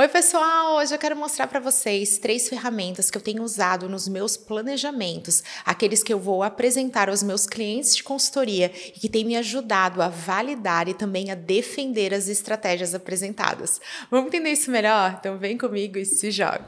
[0.00, 0.76] Oi, pessoal!
[0.76, 5.42] Hoje eu quero mostrar para vocês três ferramentas que eu tenho usado nos meus planejamentos,
[5.66, 10.00] aqueles que eu vou apresentar aos meus clientes de consultoria e que têm me ajudado
[10.00, 13.80] a validar e também a defender as estratégias apresentadas.
[14.08, 15.16] Vamos entender isso melhor?
[15.18, 16.64] Então vem comigo e se joga!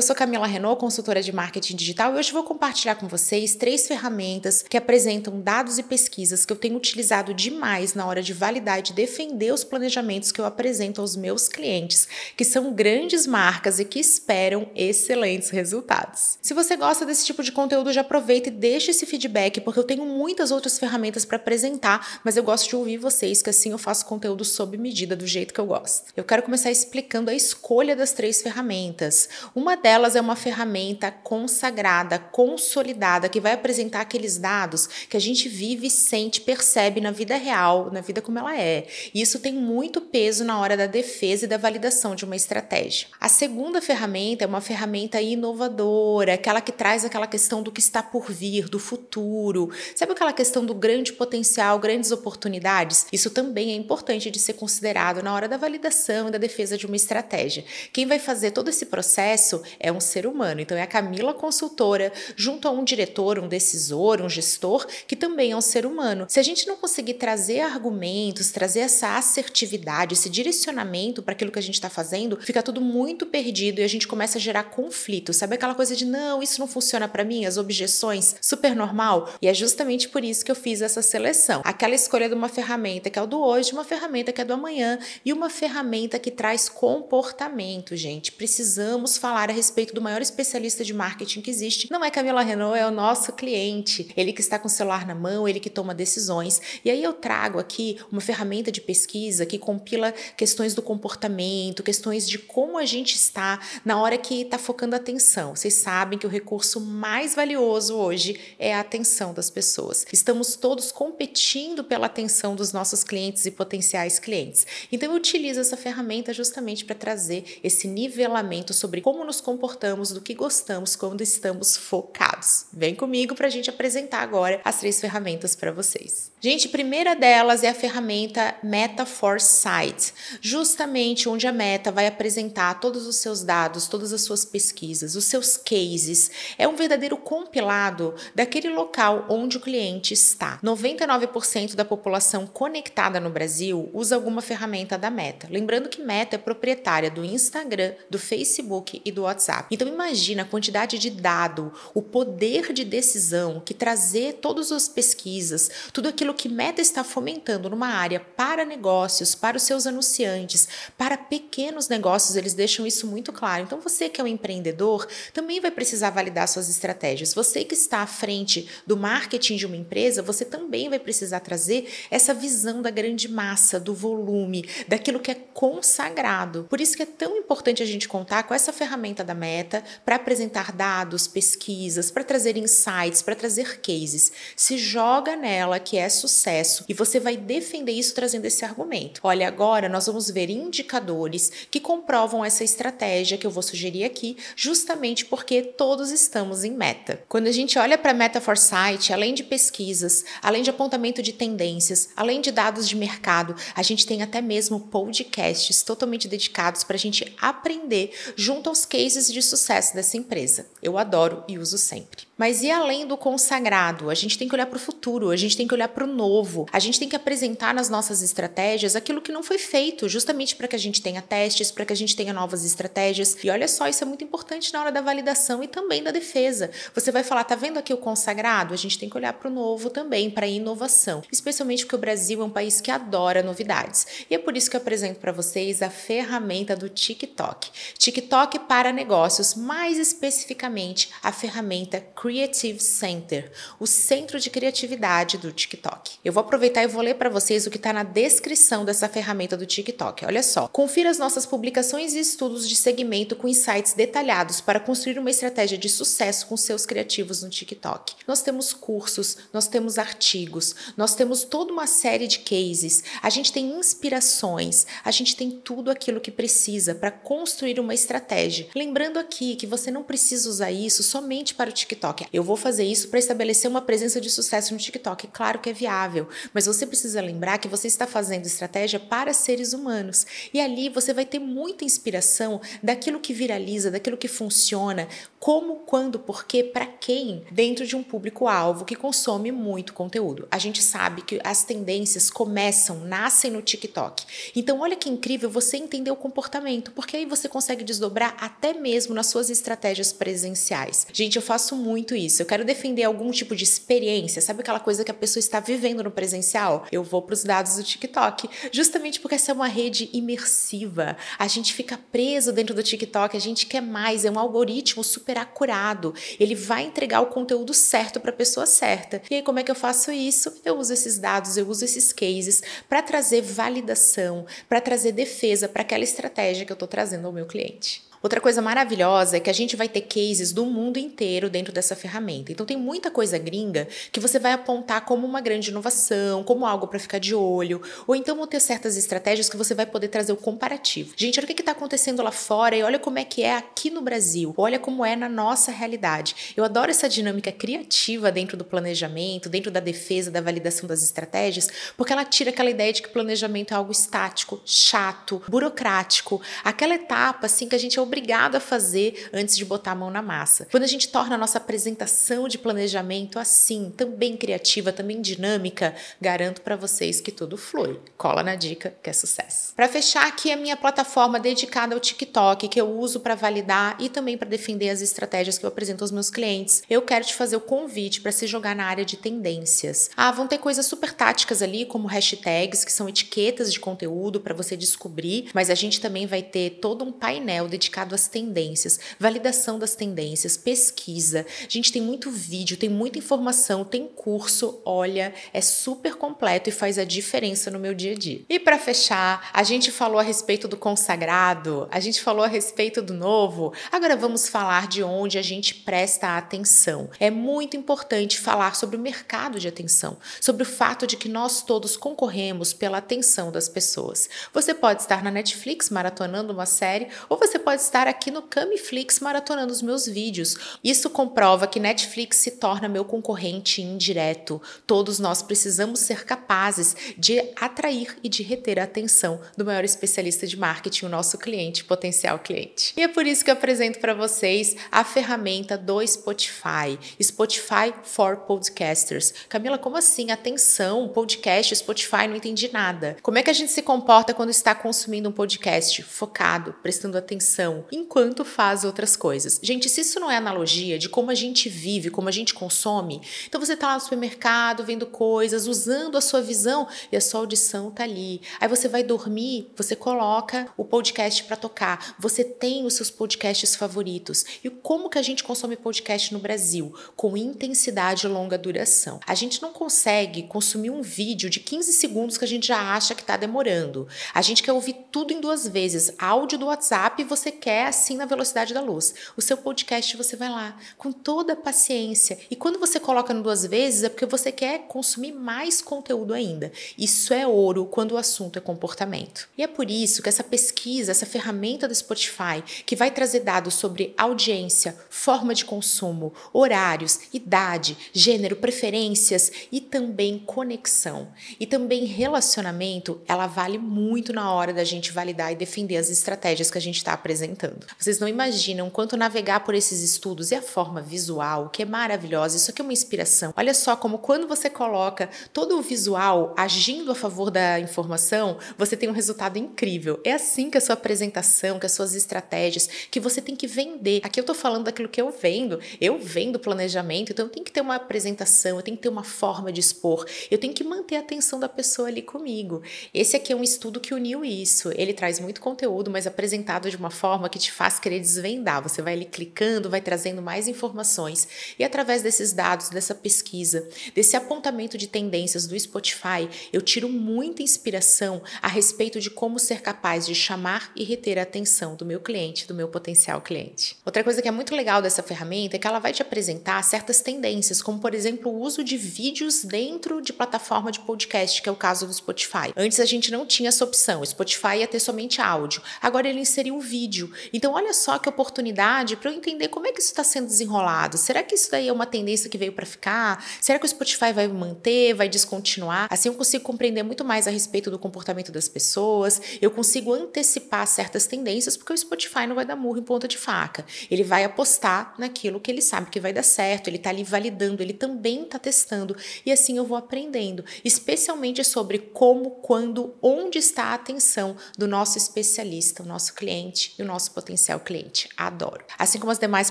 [0.00, 3.86] Eu sou Camila Renault, consultora de marketing digital, e hoje vou compartilhar com vocês três
[3.86, 8.78] ferramentas que apresentam dados e pesquisas que eu tenho utilizado demais na hora de validar
[8.78, 13.78] e de defender os planejamentos que eu apresento aos meus clientes, que são grandes marcas
[13.78, 16.38] e que esperam excelentes resultados.
[16.40, 19.84] Se você gosta desse tipo de conteúdo, já aproveita e deixa esse feedback, porque eu
[19.84, 23.78] tenho muitas outras ferramentas para apresentar, mas eu gosto de ouvir vocês, que assim eu
[23.78, 26.04] faço conteúdo sob medida, do jeito que eu gosto.
[26.16, 29.28] Eu quero começar explicando a escolha das três ferramentas.
[29.54, 35.48] Uma delas é uma ferramenta consagrada, consolidada, que vai apresentar aqueles dados que a gente
[35.48, 38.86] vive, sente, percebe na vida real, na vida como ela é.
[39.12, 43.08] E isso tem muito peso na hora da defesa e da validação de uma estratégia.
[43.20, 48.00] A segunda ferramenta é uma ferramenta inovadora, aquela que traz aquela questão do que está
[48.00, 49.70] por vir, do futuro.
[49.96, 53.06] Sabe aquela questão do grande potencial, grandes oportunidades?
[53.12, 56.86] Isso também é importante de ser considerado na hora da validação e da defesa de
[56.86, 57.64] uma estratégia.
[57.92, 60.60] Quem vai fazer todo esse processo é um ser humano.
[60.60, 65.52] Então é a Camila consultora junto a um diretor, um decisor, um gestor que também
[65.52, 66.26] é um ser humano.
[66.28, 71.58] Se a gente não conseguir trazer argumentos, trazer essa assertividade, esse direcionamento para aquilo que
[71.58, 75.32] a gente está fazendo, fica tudo muito perdido e a gente começa a gerar conflito.
[75.32, 79.32] Sabe aquela coisa de não, isso não funciona para mim, as objeções, super normal?
[79.40, 81.62] E é justamente por isso que eu fiz essa seleção.
[81.64, 84.52] Aquela escolha de uma ferramenta que é o do hoje, uma ferramenta que é do
[84.52, 88.32] amanhã e uma ferramenta que traz comportamento, gente.
[88.32, 91.90] Precisamos falar a respeito do maior especialista de marketing que existe.
[91.90, 94.10] Não é Camila Renault, é o nosso cliente.
[94.16, 96.62] Ele que está com o celular na mão, ele que toma decisões.
[96.82, 102.26] E aí eu trago aqui uma ferramenta de pesquisa que compila questões do comportamento, questões
[102.26, 105.54] de como a gente está na hora que está focando a atenção.
[105.54, 110.06] Vocês sabem que o recurso mais valioso hoje é a atenção das pessoas.
[110.10, 114.66] Estamos todos competindo pela atenção dos nossos clientes e potenciais clientes.
[114.90, 120.20] Então eu utilizo essa ferramenta justamente para trazer esse nivelamento sobre como nos comportamos, do
[120.20, 122.66] que gostamos quando estamos focados.
[122.72, 126.29] Vem comigo para a gente apresentar agora as três ferramentas para vocês.
[126.42, 133.06] Gente, primeira delas é a ferramenta Meta Foresight, justamente onde a Meta vai apresentar todos
[133.06, 136.30] os seus dados, todas as suas pesquisas, os seus cases.
[136.56, 140.58] É um verdadeiro compilado daquele local onde o cliente está.
[140.64, 145.46] 99% da população conectada no Brasil usa alguma ferramenta da Meta.
[145.50, 149.66] Lembrando que Meta é proprietária do Instagram, do Facebook e do WhatsApp.
[149.70, 155.70] Então imagina a quantidade de dado, o poder de decisão que trazer todas as pesquisas,
[155.92, 161.16] tudo aquilo que Meta está fomentando numa área para negócios, para os seus anunciantes, para
[161.16, 163.64] pequenos negócios, eles deixam isso muito claro.
[163.64, 167.34] Então você que é um empreendedor também vai precisar validar suas estratégias.
[167.34, 171.88] Você que está à frente do marketing de uma empresa, você também vai precisar trazer
[172.10, 176.66] essa visão da grande massa, do volume, daquilo que é consagrado.
[176.68, 180.16] Por isso que é tão importante a gente contar com essa ferramenta da Meta para
[180.16, 184.32] apresentar dados, pesquisas, para trazer insights, para trazer cases.
[184.56, 189.20] Se joga nela que é sucesso e você vai defender isso trazendo esse argumento.
[189.24, 194.36] Olha, agora nós vamos ver indicadores que comprovam essa estratégia que eu vou sugerir aqui,
[194.54, 197.22] justamente porque todos estamos em meta.
[197.28, 202.10] Quando a gente olha para Meta Foresight, além de pesquisas, além de apontamento de tendências,
[202.16, 206.98] além de dados de mercado, a gente tem até mesmo podcasts totalmente dedicados para a
[206.98, 210.66] gente aprender junto aos cases de sucesso dessa empresa.
[210.82, 212.29] Eu adoro e uso sempre.
[212.40, 214.08] Mas e além do consagrado?
[214.08, 216.06] A gente tem que olhar para o futuro, a gente tem que olhar para o
[216.06, 220.56] novo, a gente tem que apresentar nas nossas estratégias aquilo que não foi feito, justamente
[220.56, 223.36] para que a gente tenha testes, para que a gente tenha novas estratégias.
[223.44, 226.70] E olha só, isso é muito importante na hora da validação e também da defesa.
[226.94, 228.72] Você vai falar, tá vendo aqui o consagrado?
[228.72, 231.98] A gente tem que olhar para o novo também, para a inovação, especialmente porque o
[231.98, 234.24] Brasil é um país que adora novidades.
[234.30, 237.68] E é por isso que eu apresento para vocês a ferramenta do TikTok.
[237.98, 242.29] TikTok para negócios, mais especificamente a ferramenta Creative
[242.78, 246.18] Center, o centro de criatividade do TikTok.
[246.24, 249.56] Eu vou aproveitar e vou ler para vocês o que está na descrição dessa ferramenta
[249.56, 250.24] do TikTok.
[250.24, 250.68] Olha só.
[250.68, 255.76] Confira as nossas publicações e estudos de segmento com insights detalhados para construir uma estratégia
[255.78, 258.14] de sucesso com seus criativos no TikTok.
[258.26, 263.52] Nós temos cursos, nós temos artigos, nós temos toda uma série de cases, a gente
[263.52, 268.68] tem inspirações, a gente tem tudo aquilo que precisa para construir uma estratégia.
[268.74, 272.84] Lembrando aqui que você não precisa usar isso somente para o TikTok Eu vou fazer
[272.84, 275.28] isso para estabelecer uma presença de sucesso no TikTok.
[275.28, 279.72] Claro que é viável, mas você precisa lembrar que você está fazendo estratégia para seres
[279.72, 280.26] humanos.
[280.52, 285.08] E ali você vai ter muita inspiração daquilo que viraliza, daquilo que funciona,
[285.38, 290.46] como, quando, por quê, para quem, dentro de um público-alvo que consome muito conteúdo.
[290.50, 294.24] A gente sabe que as tendências começam, nascem no TikTok.
[294.54, 299.14] Então, olha que incrível você entender o comportamento, porque aí você consegue desdobrar até mesmo
[299.14, 301.06] nas suas estratégias presenciais.
[301.12, 302.42] Gente, eu faço muito isso.
[302.42, 306.02] Eu quero defender algum tipo de experiência, sabe aquela coisa que a pessoa está vivendo
[306.02, 306.86] no presencial?
[306.90, 311.16] Eu vou para os dados do TikTok, justamente porque essa é uma rede imersiva.
[311.38, 315.38] A gente fica preso dentro do TikTok, a gente quer mais, é um algoritmo super
[315.38, 316.14] acurado.
[316.38, 319.22] Ele vai entregar o conteúdo certo para a pessoa certa.
[319.30, 320.60] E aí, como é que eu faço isso?
[320.64, 325.82] Eu uso esses dados, eu uso esses cases para trazer validação, para trazer defesa para
[325.82, 328.09] aquela estratégia que eu estou trazendo ao meu cliente.
[328.22, 331.96] Outra coisa maravilhosa é que a gente vai ter cases do mundo inteiro dentro dessa
[331.96, 332.52] ferramenta.
[332.52, 336.86] Então tem muita coisa gringa que você vai apontar como uma grande inovação, como algo
[336.86, 340.32] para ficar de olho, ou então vão ter certas estratégias que você vai poder trazer
[340.32, 341.14] o comparativo.
[341.16, 343.88] Gente, olha o que está acontecendo lá fora e olha como é que é aqui
[343.88, 344.52] no Brasil.
[344.58, 346.52] Olha como é na nossa realidade.
[346.54, 351.68] Eu adoro essa dinâmica criativa dentro do planejamento, dentro da defesa, da validação das estratégias,
[351.96, 357.46] porque ela tira aquela ideia de que planejamento é algo estático, chato, burocrático, aquela etapa
[357.46, 360.66] assim que a gente é obrigado a fazer antes de botar a mão na massa.
[360.68, 366.60] Quando a gente torna a nossa apresentação de planejamento assim, também criativa, também dinâmica, garanto
[366.60, 368.00] para vocês que tudo flui.
[368.18, 369.72] Cola na dica que é sucesso.
[369.76, 374.08] Para fechar aqui a minha plataforma dedicada ao TikTok, que eu uso para validar e
[374.08, 377.54] também para defender as estratégias que eu apresento aos meus clientes, eu quero te fazer
[377.54, 380.10] o convite para se jogar na área de tendências.
[380.16, 384.54] Ah, vão ter coisas super táticas ali, como hashtags, que são etiquetas de conteúdo para
[384.54, 389.78] você descobrir, mas a gente também vai ter todo um painel dedicado às tendências, validação
[389.78, 391.46] das tendências, pesquisa.
[391.60, 394.80] A gente tem muito vídeo, tem muita informação, tem curso.
[394.84, 398.42] Olha, é super completo e faz a diferença no meu dia a dia.
[398.48, 403.02] E para fechar, a gente falou a respeito do consagrado, a gente falou a respeito
[403.02, 403.72] do novo.
[403.92, 407.10] Agora vamos falar de onde a gente presta atenção.
[407.18, 411.62] É muito importante falar sobre o mercado de atenção, sobre o fato de que nós
[411.62, 414.28] todos concorremos pela atenção das pessoas.
[414.52, 419.18] Você pode estar na Netflix maratonando uma série ou você pode estar aqui no Camiflix
[419.18, 420.56] maratonando os meus vídeos.
[420.82, 424.62] Isso comprova que Netflix se torna meu concorrente indireto.
[424.86, 430.46] Todos nós precisamos ser capazes de atrair e de reter a atenção do maior especialista
[430.46, 432.94] de marketing, o nosso cliente, potencial cliente.
[432.96, 438.36] E é por isso que eu apresento para vocês a ferramenta do Spotify, Spotify for
[438.36, 439.34] Podcasters.
[439.48, 440.30] Camila, como assim?
[440.30, 443.16] Atenção, podcast, Spotify, não entendi nada.
[443.20, 446.04] Como é que a gente se comporta quando está consumindo um podcast?
[446.04, 449.60] Focado, prestando atenção, enquanto faz outras coisas.
[449.62, 453.20] Gente, se isso não é analogia de como a gente vive, como a gente consome,
[453.46, 457.40] então você está lá no supermercado vendo coisas, usando a sua visão e a sua
[457.40, 458.40] audição está ali.
[458.60, 462.14] Aí você vai dormir, você coloca o podcast para tocar.
[462.18, 464.44] Você tem os seus podcasts favoritos.
[464.62, 466.94] E como que a gente consome podcast no Brasil?
[467.16, 469.20] Com intensidade e longa duração.
[469.26, 473.14] A gente não consegue consumir um vídeo de 15 segundos que a gente já acha
[473.14, 474.06] que está demorando.
[474.34, 476.12] A gente quer ouvir tudo em duas vezes.
[476.18, 479.14] Áudio do WhatsApp você quer assim na velocidade da luz.
[479.36, 482.38] O seu podcast você vai lá com toda a paciência.
[482.50, 486.72] E quando você coloca no duas vezes é porque você quer consumir mais conteúdo ainda.
[486.96, 489.48] Isso é ouro quando o assunto é comportamento.
[489.58, 493.74] E é por isso que essa pesquisa, essa ferramenta do Spotify, que vai trazer dados
[493.74, 501.28] sobre audiência, forma de consumo, horários, idade, gênero, preferências e também conexão.
[501.58, 506.70] E também relacionamento, ela vale muito na hora da gente validar e defender as estratégias
[506.70, 507.86] que a gente está apresentando apresentando.
[507.98, 512.56] Vocês não imaginam quanto navegar por esses estudos e a forma visual, que é maravilhosa,
[512.56, 513.52] isso aqui é uma inspiração.
[513.56, 518.96] Olha só como quando você coloca todo o visual agindo a favor da informação, você
[518.96, 520.20] tem um resultado incrível.
[520.24, 524.20] É assim que a sua apresentação, que as suas estratégias, que você tem que vender.
[524.24, 525.80] Aqui eu tô falando daquilo que eu vendo.
[526.00, 529.24] Eu vendo planejamento, então eu tenho que ter uma apresentação, eu tenho que ter uma
[529.24, 532.82] forma de expor, eu tenho que manter a atenção da pessoa ali comigo.
[533.12, 534.90] Esse aqui é um estudo que uniu isso.
[534.94, 538.82] Ele traz muito conteúdo, mas apresentado de uma forma forma que te faz querer desvendar.
[538.82, 544.36] Você vai ali clicando, vai trazendo mais informações e através desses dados, dessa pesquisa, desse
[544.36, 550.26] apontamento de tendências do Spotify, eu tiro muita inspiração a respeito de como ser capaz
[550.26, 553.96] de chamar e reter a atenção do meu cliente, do meu potencial cliente.
[554.04, 557.22] Outra coisa que é muito legal dessa ferramenta é que ela vai te apresentar certas
[557.22, 561.72] tendências, como por exemplo o uso de vídeos dentro de plataforma de podcast, que é
[561.72, 562.72] o caso do Spotify.
[562.76, 565.82] Antes a gente não tinha essa opção, o Spotify ia ter somente áudio.
[566.02, 567.29] Agora ele inseriu o vídeo.
[567.52, 571.16] Então, olha só que oportunidade para eu entender como é que isso está sendo desenrolado.
[571.18, 573.44] Será que isso daí é uma tendência que veio para ficar?
[573.60, 576.08] Será que o Spotify vai manter, vai descontinuar?
[576.10, 580.86] Assim eu consigo compreender muito mais a respeito do comportamento das pessoas, eu consigo antecipar
[580.86, 583.84] certas tendências, porque o Spotify não vai dar murro em ponta de faca.
[584.10, 587.82] Ele vai apostar naquilo que ele sabe que vai dar certo, ele está ali validando,
[587.82, 589.16] ele também está testando.
[589.44, 595.18] E assim eu vou aprendendo, especialmente sobre como, quando, onde está a atenção do nosso
[595.18, 598.28] especialista, o nosso cliente e o nosso potencial cliente.
[598.36, 598.82] Adoro.
[598.98, 599.70] Assim como as demais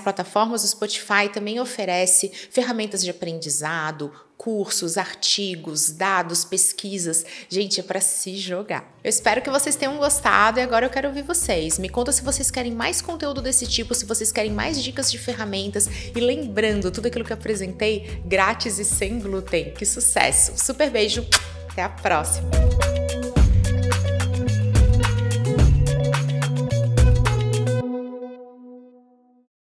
[0.00, 7.26] plataformas, o Spotify também oferece ferramentas de aprendizado, cursos, artigos, dados, pesquisas.
[7.48, 8.88] Gente, é para se jogar.
[9.02, 11.78] Eu espero que vocês tenham gostado e agora eu quero ouvir vocês.
[11.78, 15.18] Me conta se vocês querem mais conteúdo desse tipo, se vocês querem mais dicas de
[15.18, 19.74] ferramentas e lembrando tudo aquilo que eu apresentei grátis e sem glúten.
[19.74, 20.52] Que sucesso.
[20.56, 21.26] Super beijo.
[21.68, 22.48] Até a próxima.